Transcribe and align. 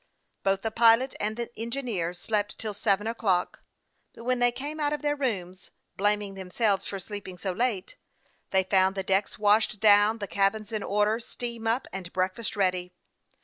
Both 0.41 0.63
the 0.63 0.71
pilot 0.71 1.13
and 1.19 1.37
the 1.37 1.51
engineer 1.55 2.15
slept 2.15 2.57
till 2.57 2.73
seven 2.73 3.05
o'clock; 3.05 3.61
but 4.15 4.23
'when 4.23 4.39
they 4.39 4.51
came 4.51 4.79
out 4.79 4.93
of 4.93 5.03
their 5.03 5.15
rooms, 5.15 5.69
blaming 5.95 6.33
themselves 6.33 6.85
for 6.87 6.97
sleeping 6.99 7.37
so 7.37 7.51
late, 7.51 7.97
they 8.49 8.63
found 8.63 8.95
the 8.95 9.03
decks 9.03 9.37
washed 9.37 9.79
down, 9.79 10.17
the 10.17 10.25
cabins 10.25 10.71
in 10.71 10.81
order, 10.81 11.19
steam 11.19 11.67
up, 11.67 11.87
and 11.93 12.11
breakfast 12.13 12.55
ready. 12.55 12.95